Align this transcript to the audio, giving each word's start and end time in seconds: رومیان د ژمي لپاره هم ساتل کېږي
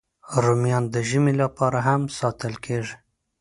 رومیان 0.43 0.85
د 0.93 0.95
ژمي 1.09 1.33
لپاره 1.41 1.79
هم 1.87 2.01
ساتل 2.19 2.53
کېږي 2.65 2.95